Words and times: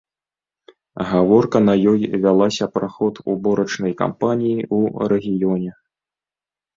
Гаворка 1.09 1.59
на 1.65 1.73
ёй 1.91 1.99
вялася 2.23 2.65
пра 2.77 2.87
ход 2.95 3.21
уборачнай 3.33 3.93
кампаніі 4.01 4.57
ў 4.77 5.11
рэгіёне. 5.13 5.71